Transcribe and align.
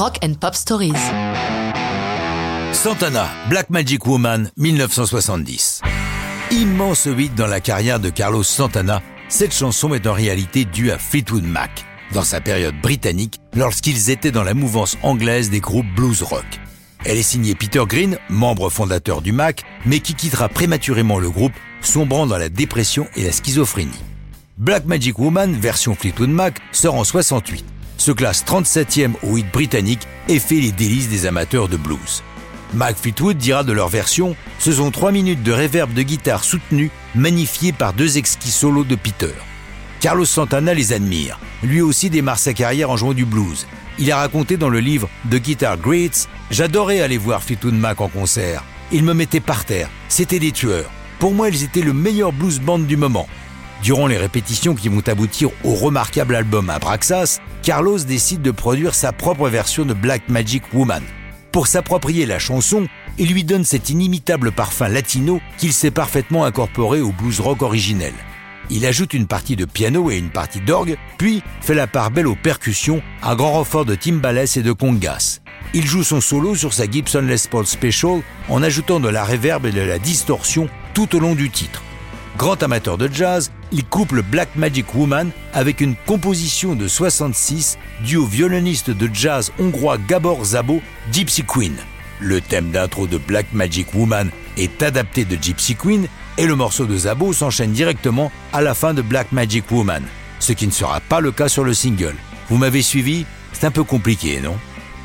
Rock 0.00 0.18
and 0.24 0.32
Pop 0.40 0.54
Stories. 0.54 0.94
Santana, 2.72 3.28
Black 3.50 3.68
Magic 3.68 4.06
Woman, 4.06 4.50
1970. 4.56 5.82
Immense 6.52 7.04
hit 7.04 7.34
dans 7.34 7.46
la 7.46 7.60
carrière 7.60 8.00
de 8.00 8.08
Carlos 8.08 8.42
Santana, 8.42 9.02
cette 9.28 9.52
chanson 9.52 9.92
est 9.92 10.06
en 10.06 10.14
réalité 10.14 10.64
due 10.64 10.90
à 10.90 10.96
Fleetwood 10.96 11.44
Mac, 11.44 11.84
dans 12.14 12.22
sa 12.22 12.40
période 12.40 12.80
britannique, 12.80 13.40
lorsqu'ils 13.54 14.08
étaient 14.08 14.30
dans 14.30 14.42
la 14.42 14.54
mouvance 14.54 14.96
anglaise 15.02 15.50
des 15.50 15.60
groupes 15.60 15.94
blues 15.94 16.22
rock. 16.22 16.46
Elle 17.04 17.18
est 17.18 17.22
signée 17.22 17.54
Peter 17.54 17.82
Green, 17.86 18.16
membre 18.30 18.70
fondateur 18.70 19.20
du 19.20 19.32
Mac, 19.32 19.64
mais 19.84 20.00
qui 20.00 20.14
quittera 20.14 20.48
prématurément 20.48 21.18
le 21.18 21.28
groupe, 21.28 21.52
sombrant 21.82 22.26
dans 22.26 22.38
la 22.38 22.48
dépression 22.48 23.06
et 23.16 23.24
la 23.24 23.32
schizophrénie. 23.32 24.00
Black 24.56 24.86
Magic 24.86 25.18
Woman, 25.18 25.52
version 25.52 25.94
Fleetwood 25.94 26.30
Mac, 26.30 26.58
sort 26.72 26.94
en 26.94 27.04
68, 27.04 27.66
se 28.00 28.12
classe 28.12 28.44
37e 28.44 29.12
au 29.22 29.36
hit 29.36 29.52
britannique 29.52 30.08
et 30.28 30.38
fait 30.38 30.60
les 30.60 30.72
délices 30.72 31.08
des 31.08 31.26
amateurs 31.26 31.68
de 31.68 31.76
blues. 31.76 32.22
Mac 32.72 32.96
Fleetwood 32.96 33.36
dira 33.36 33.62
de 33.62 33.72
leur 33.72 33.88
version 33.88 34.36
Ce 34.58 34.72
sont 34.72 34.90
trois 34.90 35.12
minutes 35.12 35.42
de 35.42 35.52
réverb 35.52 35.92
de 35.92 36.02
guitare 36.02 36.44
soutenue, 36.44 36.90
magnifiées 37.14 37.72
par 37.72 37.92
deux 37.92 38.16
exquis 38.16 38.50
solos 38.50 38.84
de 38.84 38.94
Peter. 38.94 39.34
Carlos 40.00 40.24
Santana 40.24 40.72
les 40.72 40.94
admire. 40.94 41.38
Lui 41.62 41.82
aussi 41.82 42.08
démarre 42.08 42.38
sa 42.38 42.54
carrière 42.54 42.90
en 42.90 42.96
jouant 42.96 43.12
du 43.12 43.26
blues. 43.26 43.66
Il 43.98 44.10
a 44.10 44.16
raconté 44.16 44.56
dans 44.56 44.70
le 44.70 44.80
livre 44.80 45.10
The 45.30 45.36
Guitar 45.36 45.76
Greats 45.76 46.26
J'adorais 46.50 47.00
aller 47.00 47.18
voir 47.18 47.42
Fleetwood 47.42 47.74
Mac 47.74 48.00
en 48.00 48.08
concert. 48.08 48.64
Ils 48.92 49.04
me 49.04 49.12
mettaient 49.12 49.40
par 49.40 49.66
terre. 49.66 49.90
C'était 50.08 50.38
des 50.38 50.52
tueurs. 50.52 50.90
Pour 51.18 51.34
moi, 51.34 51.50
ils 51.50 51.64
étaient 51.64 51.82
le 51.82 51.92
meilleur 51.92 52.32
blues 52.32 52.60
band 52.60 52.78
du 52.78 52.96
moment. 52.96 53.28
Durant 53.82 54.06
les 54.06 54.18
répétitions 54.18 54.74
qui 54.74 54.90
vont 54.90 55.02
aboutir 55.06 55.48
au 55.64 55.74
remarquable 55.74 56.34
album 56.34 56.68
Abraxas, 56.68 57.38
Carlos 57.62 57.98
décide 57.98 58.42
de 58.42 58.50
produire 58.50 58.94
sa 58.94 59.12
propre 59.12 59.48
version 59.48 59.86
de 59.86 59.94
Black 59.94 60.28
Magic 60.28 60.62
Woman. 60.74 61.02
Pour 61.50 61.66
s'approprier 61.66 62.26
la 62.26 62.38
chanson, 62.38 62.86
il 63.16 63.32
lui 63.32 63.42
donne 63.42 63.64
cet 63.64 63.88
inimitable 63.88 64.52
parfum 64.52 64.88
latino 64.88 65.40
qu'il 65.56 65.72
sait 65.72 65.90
parfaitement 65.90 66.44
incorporer 66.44 67.00
au 67.00 67.10
blues 67.10 67.40
rock 67.40 67.62
originel. 67.62 68.12
Il 68.68 68.84
ajoute 68.84 69.14
une 69.14 69.26
partie 69.26 69.56
de 69.56 69.64
piano 69.64 70.10
et 70.10 70.18
une 70.18 70.30
partie 70.30 70.60
d'orgue, 70.60 70.96
puis 71.18 71.42
fait 71.60 71.74
la 71.74 71.86
part 71.86 72.10
belle 72.10 72.28
aux 72.28 72.36
percussions, 72.36 73.02
à 73.22 73.34
grand 73.34 73.52
renfort 73.52 73.86
de 73.86 73.94
timbales 73.94 74.46
et 74.56 74.62
de 74.62 74.72
congas. 74.72 75.40
Il 75.72 75.86
joue 75.86 76.04
son 76.04 76.20
solo 76.20 76.54
sur 76.54 76.74
sa 76.74 76.88
Gibson 76.88 77.22
Les 77.22 77.48
Paul 77.50 77.66
Special 77.66 78.20
en 78.48 78.62
ajoutant 78.62 79.00
de 79.00 79.08
la 79.08 79.24
reverb 79.24 79.64
et 79.66 79.72
de 79.72 79.80
la 79.80 79.98
distorsion 79.98 80.68
tout 80.94 81.16
au 81.16 81.18
long 81.18 81.34
du 81.34 81.50
titre. 81.50 81.82
Grand 82.40 82.62
amateur 82.62 82.96
de 82.96 83.06
jazz, 83.06 83.52
il 83.70 83.84
couple 83.84 84.22
Black 84.22 84.56
Magic 84.56 84.94
Woman 84.94 85.30
avec 85.52 85.82
une 85.82 85.94
composition 86.06 86.74
de 86.74 86.88
66 86.88 87.76
due 88.02 88.16
au 88.16 88.24
violoniste 88.24 88.88
de 88.88 89.10
jazz 89.12 89.52
hongrois 89.58 89.98
Gabor 89.98 90.42
Zabo, 90.42 90.80
Gypsy 91.12 91.44
Queen. 91.44 91.76
Le 92.18 92.40
thème 92.40 92.70
d'intro 92.70 93.06
de 93.06 93.18
Black 93.18 93.52
Magic 93.52 93.92
Woman 93.92 94.30
est 94.56 94.82
adapté 94.82 95.26
de 95.26 95.36
Gypsy 95.36 95.76
Queen 95.76 96.06
et 96.38 96.46
le 96.46 96.56
morceau 96.56 96.86
de 96.86 96.96
Zabo 96.96 97.34
s'enchaîne 97.34 97.72
directement 97.72 98.32
à 98.54 98.62
la 98.62 98.72
fin 98.72 98.94
de 98.94 99.02
Black 99.02 99.32
Magic 99.32 99.70
Woman, 99.70 100.02
ce 100.38 100.54
qui 100.54 100.66
ne 100.66 100.72
sera 100.72 101.00
pas 101.00 101.20
le 101.20 101.32
cas 101.32 101.50
sur 101.50 101.62
le 101.62 101.74
single. 101.74 102.16
Vous 102.48 102.56
m'avez 102.56 102.80
suivi? 102.80 103.26
C'est 103.52 103.66
un 103.66 103.70
peu 103.70 103.84
compliqué, 103.84 104.40
non? 104.40 104.56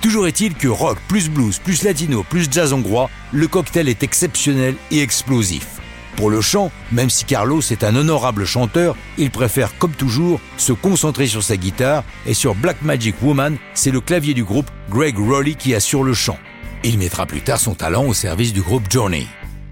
Toujours 0.00 0.28
est-il 0.28 0.54
que 0.54 0.68
rock 0.68 0.98
plus 1.08 1.28
blues 1.28 1.58
plus 1.58 1.82
latino 1.82 2.22
plus 2.22 2.46
jazz 2.48 2.72
hongrois, 2.72 3.10
le 3.32 3.48
cocktail 3.48 3.88
est 3.88 4.04
exceptionnel 4.04 4.76
et 4.92 5.02
explosif. 5.02 5.73
Pour 6.16 6.30
le 6.30 6.40
chant, 6.40 6.70
même 6.92 7.10
si 7.10 7.24
Carlos 7.24 7.60
est 7.60 7.82
un 7.82 7.96
honorable 7.96 8.44
chanteur, 8.44 8.96
il 9.18 9.30
préfère 9.30 9.76
comme 9.78 9.92
toujours 9.92 10.40
se 10.56 10.72
concentrer 10.72 11.26
sur 11.26 11.42
sa 11.42 11.56
guitare 11.56 12.04
et 12.26 12.34
sur 12.34 12.54
Black 12.54 12.82
Magic 12.82 13.16
Woman, 13.20 13.56
c'est 13.74 13.90
le 13.90 14.00
clavier 14.00 14.32
du 14.32 14.44
groupe 14.44 14.70
Greg 14.90 15.18
Rowley 15.18 15.54
qui 15.54 15.74
assure 15.74 16.04
le 16.04 16.14
chant. 16.14 16.38
Il 16.84 16.98
mettra 16.98 17.26
plus 17.26 17.40
tard 17.40 17.58
son 17.58 17.74
talent 17.74 18.04
au 18.04 18.14
service 18.14 18.52
du 18.52 18.62
groupe 18.62 18.84
Journey. 18.90 19.26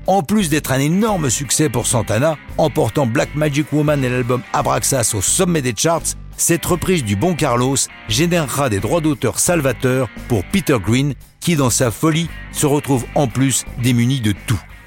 En 0.09 0.23
plus 0.23 0.49
d'être 0.49 0.73
un 0.73 0.81
énorme 0.81 1.31
succès 1.31 1.69
pour 1.69 1.87
Santana, 1.87 2.37
emportant 2.59 3.07
Black 3.07 3.37
Magic 3.37 3.73
Woman 3.73 4.03
et 4.03 4.09
l'album 4.09 4.43
Abraxas 4.53 5.13
au 5.15 5.21
sommet 5.21 5.63
des 5.63 5.75
charts, 5.77 6.17
cette 6.37 6.67
reprise 6.67 7.05
du 7.05 7.15
bon 7.15 7.37
Carlos 7.37 7.77
générera 8.09 8.69
des 8.69 8.81
droits 8.81 9.01
d'auteur 9.01 9.39
salvateurs 9.39 10.09
pour 10.27 10.43
Peter 10.47 10.79
Green, 10.85 11.15
qui 11.39 11.55
dans 11.55 11.71
sa 11.71 11.93
folie 11.93 12.29
se 12.51 12.67
retrouve 12.67 13.05
en 13.15 13.29
plus 13.29 13.65
démuni 13.81 14.21
de 14.21 14.35
tout. 14.47 14.61